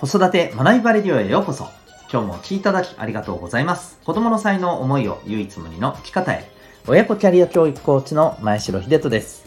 [0.00, 1.68] 子育て学びバレディオへようこそ。
[2.10, 3.98] 今日もお聴きいただきありがとうございます。
[4.02, 6.50] 子供の才能思いを唯一無二の生き方へ。
[6.88, 9.44] 親子キャリア教育コーチの前城秀人です。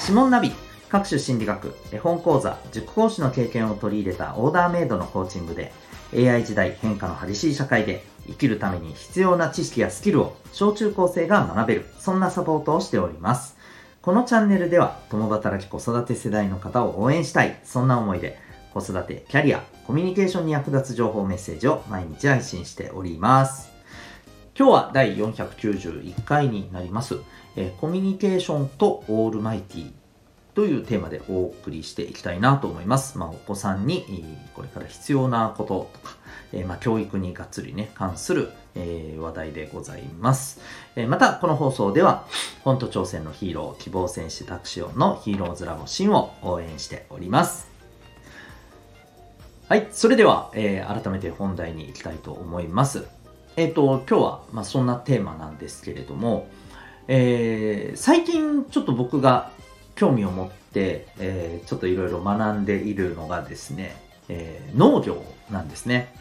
[0.00, 0.50] 指紋ナビ、
[0.88, 5.72] 各種心理学、絵本講座、塾講師の経験を取り入れたオーダーメイドのコーチングで、
[6.12, 13.56] AI 時代変化の激しい社会で生きるために必要な知識やスキルを小中高生が学べる、そんなサポートをしております。
[14.00, 18.36] このチャンネルでは共働き子育て世代の方を応援したい、そんな思いで
[18.72, 23.70] 子育て、キャリア、コミュニケーションに役立つ情報メッセージを毎日配信しております。
[24.58, 27.16] 今日は第491回になります、
[27.56, 29.92] えコミュニケーションとオールマイティ
[30.54, 33.16] というテーマでお送りしていきたいなと思います。
[33.16, 34.04] まあ、お子さんに
[34.54, 36.16] これから必要なこととか、
[36.52, 40.60] え、まあ、教育にがっつりね、関する、え、話題でございます。
[40.94, 42.26] え、また、この放送では、
[42.64, 47.71] 本都挑戦のヒーロー、希望戦士タクシオンのヒーローズラボシンを応援しております。
[49.72, 53.06] はい、それでは、え改めて本題に行きたいと思います。
[53.56, 56.46] えっ、と、今日は、まあ、そんなテーマなんですけれども、
[57.08, 59.50] え最近ちょっと僕が
[59.94, 63.96] 興味を持って、えちょっといろいろ学んでいるのがですね、
[64.28, 66.14] え農業なんですね。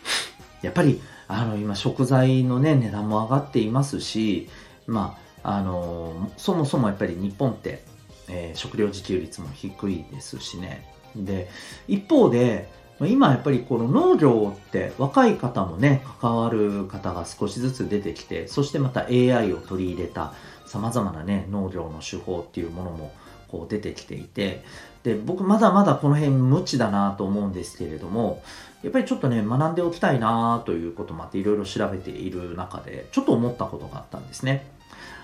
[0.62, 4.48] やっぱり、あの、今、食材のね、値段も上がっていますし、
[4.88, 7.84] まあ、あの、そもそもやっぱり日本って、
[8.30, 10.88] えー、食料自給率も低いですしね。
[11.18, 11.50] で、
[11.90, 20.34] 一方で、今やっぱりこの農業って若い方もね、関わる方が少しずつ出てきて、そしてまた AI を取り入れた
[20.66, 23.14] 様々なね、農業の手法っていうものも
[23.48, 24.64] こう出てきていて、
[25.04, 28.44] で、僕まだまだこの辺無知だなと思うんですけれども、
[28.84, 34.72] やっぱりちょっとね、学んでおきたいなということもあっていろいろ調べている中で、ちょっと思ったことがあったんですね。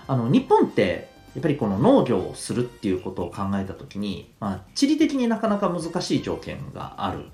[0.06, 7.26] あの、日本って、やっぱりこの農業をするっていうことを考えたときに、まあ、地理的になかなか難しい条件がある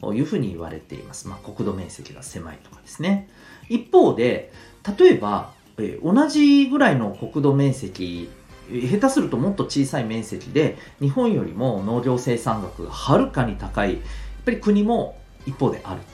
[0.00, 1.28] というふうに言われています。
[1.28, 3.28] まあ、国土面積が狭いとかですね。
[3.68, 4.52] 一方で、
[4.98, 8.28] 例えば、え同じぐらいの国土面積
[8.70, 14.02] 下手するともっと小さい面積で日本よりも農業生産額がはるかに高いやっ
[14.44, 16.06] ぱり国も一方であると。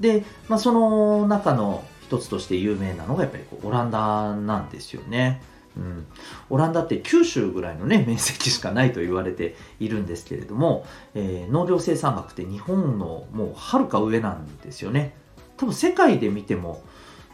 [0.00, 5.42] で、まあ、その中の一つとして有名なのがやっぱりこうオランダなんですよね。
[5.76, 6.06] うん、
[6.50, 10.84] オランダって九州ぐらいのね 面積しかないと言われているんですけれども、
[11.14, 15.14] えー、農業生産額って日本のもうはるか上なんですよね
[15.56, 16.82] 多分世界で見ても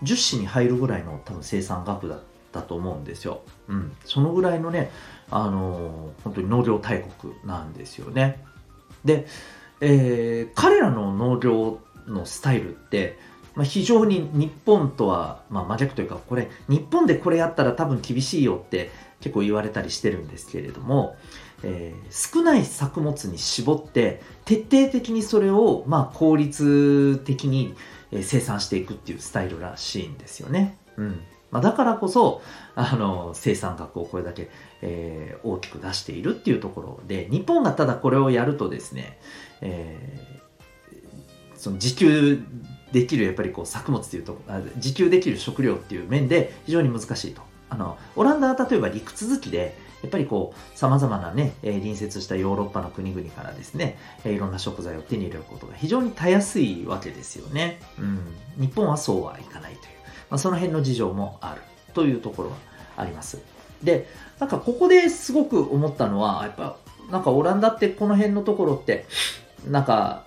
[0.03, 2.21] 10市に入るぐらいの多分生産額だっ
[2.53, 3.43] たと思うんですよ。
[3.69, 3.97] うん。
[4.05, 4.91] そのぐらいのね、
[5.31, 8.45] あのー、本当に農業大国なんですよね。
[9.05, 9.27] で、
[9.81, 13.19] えー、彼らの農業のスタイルって、
[13.59, 21.17] まあ、非常に日本とは、まあ、真逆というか、これ、日本でこれやったら多分厳しいよって結構言われたりしてるんですけれども、
[21.65, 27.75] えー、少ない作物に絞って、徹底的にそれを、まあ、効率的に
[28.23, 30.79] 生産していくっていうスタイルらしいんですよね。
[30.97, 31.21] うん。
[31.51, 32.43] まあ、だからこそ
[32.77, 34.51] あの生産額をこれだけ、
[34.83, 39.19] えー、大きく出しているっていうところで日本がただこれをやるとですね、
[39.63, 40.48] えー、
[41.59, 42.41] その自給
[42.93, 44.39] できるやっぱりこう作物っていうと
[44.77, 47.43] 自給できる食料っていう面で非常に難しいと。
[47.71, 57.81] あのオランダは例えば陸続きでやっぱりこう様々なね、えー、隣接したヨーロッパの国々からですね、えー、いろんな食材を手に入れることが非常にたやすいわけですよね。
[57.99, 58.21] うん、
[58.59, 59.89] 日本はそうはいかないという。
[60.31, 61.61] まあ、その辺の事情もある
[61.95, 62.57] というところは
[62.97, 63.39] あります。
[63.83, 64.09] で、
[64.39, 66.77] なんかここですごく思ったのは、やっぱ
[67.11, 69.07] なんかオランダってこの辺のところって、
[69.67, 70.25] なんか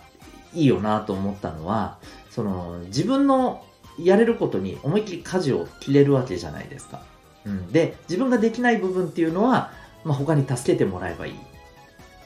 [0.54, 1.98] いいよなと思ったのは、
[2.30, 3.64] その自分の
[4.00, 7.02] やれることに思いっきり舵を切れるわけじゃないですか。
[7.46, 9.72] うん、で、自分ができない部分っていうのは、
[10.04, 11.36] まあ、他に助けてもらえばいい。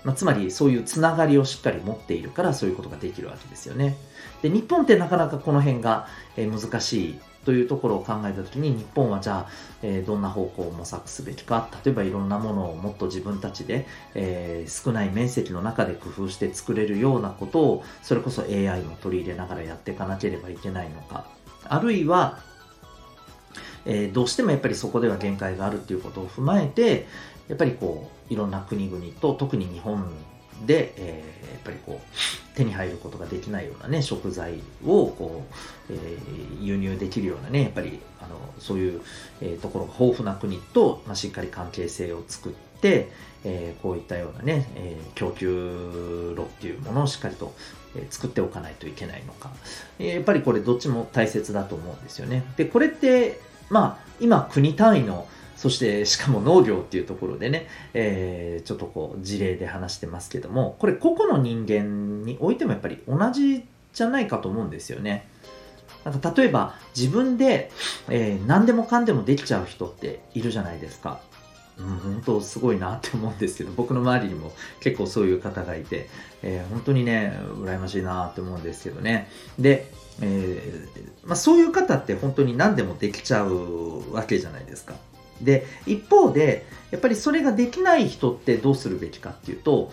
[0.03, 3.96] まあ、つまりそういうつながりをしっかり持っているからそういうことができるわけですよね。
[4.44, 6.07] で、日本ってなかなかこの辺が、
[6.38, 9.50] 難しいというところを考えた時に日本はじゃあ、
[9.81, 11.69] えー、どんな方向を模索すべきか。
[11.85, 21.25] 例えばいろんなものをもっと自分たちで、えー、少ない面積の中で工夫して作れるようなことをそれこそ AI も取り入れながらやっていかなければいけないのか。
[21.63, 22.39] あるいは
[23.86, 27.06] えー、どうしてもやっぱりそこでは限界があるっていうことを踏まえて
[27.47, 30.12] やっぱりこういろんな国々と特に日本
[30.66, 35.44] で、えー、やっぱりこう手に入ることができないようなね食材をこ
[35.90, 39.02] う、えー、輸入できるようなねやっぱりあのそういう、
[39.42, 43.10] えー、ところが豊富な国と、まあ、しっかり関係性を作って、
[43.44, 47.54] えー、こういったようなね、えー、供給路っていうものをしっかりと、
[47.96, 49.52] えー、作っておかないといけないのか、
[50.00, 52.44] えー、やっぱりこれどっちも大切だと思うんですよね。
[52.57, 65.28] でこれってまあ今国単位のそしてしかも農業っていうところでね、えー、ちょっとこう事例で話してますけども、これ個々の人間においてもやっぱり同じじゃないかと思うんですよね。
[66.04, 67.72] なんか例えば自分で、
[68.10, 71.19] えー、何でもかんでもできちゃう人っているじゃないですか。
[71.78, 76.10] うん、本当すごいなって思うんですけど、僕の周りにも結構そういう方がいて、
[76.42, 79.30] えー、本当にね、羨ましいなって思うんですけどね。
[79.60, 79.92] で、
[80.22, 84.96] えー、まあ、そういう方って本当に何でもできちゃうわけじゃないですか。
[85.41, 89.91] で、一方で、やっぱりそれができない人ってどうするべきかっていうと、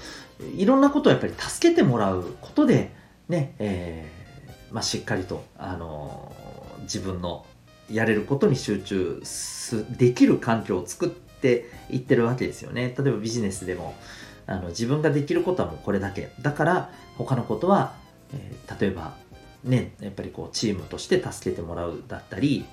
[0.56, 2.92] いろんなことをやっぱり助けてもらうことで、
[3.28, 7.46] ね、えー、まあ、しっかりと、あのー、自分の
[7.90, 12.94] やれることに集中すできる環境を作っていってるわけですよね。
[12.96, 13.94] 例えばビジネスでも、
[14.46, 16.30] あの自分ができることはもうこれだけ。
[16.40, 17.94] だから他のことは、
[18.34, 19.14] えー、例えば
[19.64, 22.64] ね、やっぱりこうチームとして助けてもらうだったり、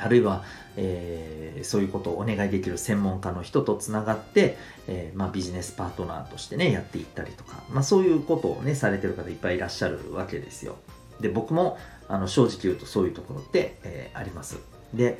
[0.00, 0.44] あるいは、
[0.76, 4.56] えー、そういうことをお願いできる専門家の人とつながって、
[4.86, 10.76] えー、まあ、ビジネスパートナーとしてね、やっていったりとか、まあ、そういうことをね、されてる方いっぱいいらっしゃるわけですよ。
[11.20, 11.78] で、僕も、
[12.08, 14.58] あの、正直言うとそういうところって、えー、あります。
[14.94, 15.18] で、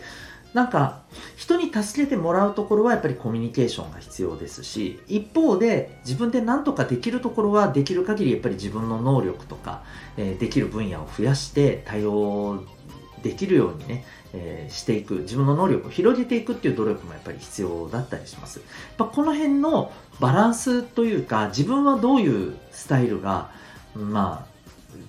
[0.54, 1.02] なんか、
[1.36, 9.82] 人に助けてもらうところはやっぱりコミュニケーションが必要ですし、一方で自分で何とかできるところはできる限りやっぱり自分の能力とか、
[10.16, 12.64] え、できる分野を増やして対応
[13.22, 18.60] できるようにね、えー、していく、自分の能力を広げていくっていう努力もやっぱり必要だったりします。
[18.96, 23.50] やこの辺のバランスというか、自分はどういうスタイルが、
[23.94, 24.58] まあ、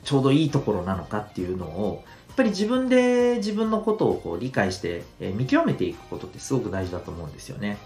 [0.04, 7.78] ちょうどいいところなのかっていうのを、やっぱり自分で自分のことをこう理解して、えー、見極めていくことってすごく大事だと思うんですよね。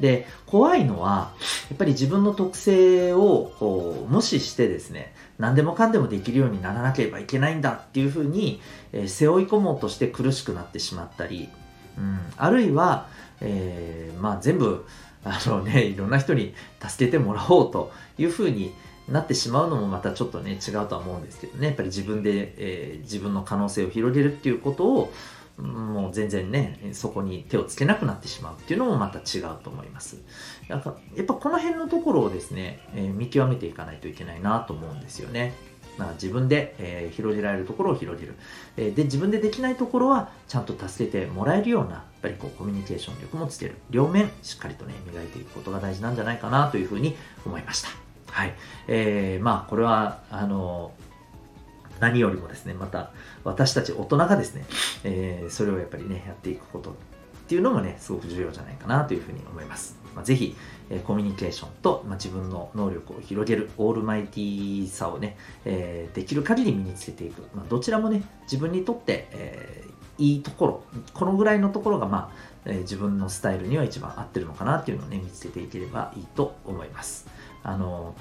[0.00, 1.32] で、怖いのは、
[1.70, 8.60] やっぱり自分の特性をこう無視してですね、何でもかんでもできるようにならなければいけないんだっていうふうに、
[8.92, 11.48] えー、背負い込もうとして苦しくなってしまったり、
[11.96, 13.08] うん、あるいは、
[13.40, 14.84] えー、まあ全部、
[15.24, 18.74] あのね、いろんな人に助けてもらおうというふうに
[19.08, 25.12] なってしまうのもまたちょっとね、違うとは思うんですけどね、やっぱり自分で、えー、自分の可能性を広げるっていうことを、
[25.56, 30.18] もう全然ね、そこに手をつけなくなってしまうっていうのもまた違うと思います。
[30.68, 35.54] なんかやっぱこの辺のところをですね、えー、見極めていかないといけないなと思うんですよね。
[35.96, 38.34] まあ、自分で、えー、広げられるところを広げる、
[38.76, 47.16] えー、で自分でできないところはちゃんと助けてもらえるようなやっぱりこうコミュニケーション力もつける両面しっかりとね磨いていくことが大事なんじゃないかなというふうに
[47.46, 47.90] 思いました
[48.32, 48.54] はい、
[48.88, 50.92] えー、まあこれはあの
[52.00, 53.12] 何よりもですね、また
[53.44, 54.64] 私たち大人がですね、
[55.04, 56.94] えー、それをやっぱりね、やっていくことっ
[57.46, 59.96] ていうのもね、すごく重要じゃないかなというふうに思います。
[60.14, 60.56] まあ、ぜひ、
[60.90, 67.42] えー、コミュニケーションと、まあ、自分の能力を広げるオールマイティーさをね、えー、できる限り身につけていく。
[67.54, 77.26] まあ、どちらもね、自分にとって、えー、いいところ、このぐらいのところが、まあ、え、自分のスタイルには一番合ってるのかなっていうのをね、見つけていければいいと思います。
[77.62, 78.14] あの、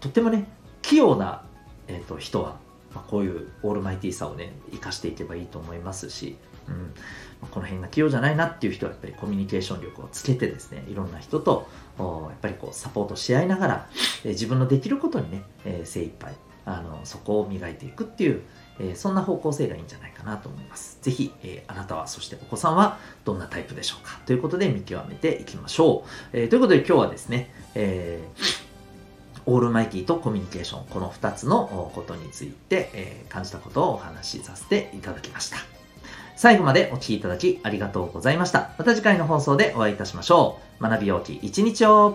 [0.00, 0.46] とってもね、
[0.82, 1.42] 器用な、
[1.88, 2.56] えーと人は
[2.96, 6.94] まあ、こういうオールマイティーさをね生かしていけばいいと思いますし、うん
[7.42, 12.04] ま、この辺が器用じゃないなっていう人はやっぱりコミュニケーション力をつけてですねいろんな人とや
[12.34, 13.88] っぱりこうサポートし合いながら、
[14.24, 16.34] え、自分のできることにね、え、精一杯
[16.64, 18.42] あのそこを磨いていくっていう、
[18.80, 20.98] え、そんな方向性がいいんじゃないかなと思います。
[21.02, 24.18] ぜひ、え、あなたはそしてお子さんはどんなタイプでしょうか？
[24.26, 26.38] ということで見極めていきましょう。
[26.38, 28.65] え、ということで今日はですね、えー
[29.46, 35.58] オールマイティとコミュニケーション、この2つのことについて、え、感じたことをお話しさせていただきました。
[36.36, 38.72] 最後までお聴きいただきありがとうございました。
[38.76, 40.82] また次回の放送でお会いいたしましょう。
[40.82, 42.14] 学びようき一日を